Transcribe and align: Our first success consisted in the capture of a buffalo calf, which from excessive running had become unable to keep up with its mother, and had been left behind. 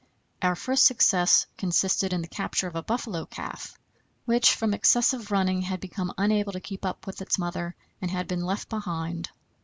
Our 0.41 0.55
first 0.55 0.85
success 0.85 1.45
consisted 1.59 2.11
in 2.11 2.23
the 2.23 2.27
capture 2.27 2.65
of 2.67 2.75
a 2.75 2.81
buffalo 2.81 3.27
calf, 3.27 3.77
which 4.25 4.55
from 4.55 4.73
excessive 4.73 5.29
running 5.29 5.61
had 5.61 5.79
become 5.79 6.11
unable 6.17 6.53
to 6.53 6.59
keep 6.59 6.85
up 6.85 7.05
with 7.05 7.21
its 7.21 7.37
mother, 7.37 7.75
and 8.01 8.09
had 8.09 8.27
been 8.27 8.43
left 8.43 8.67
behind. 8.67 9.29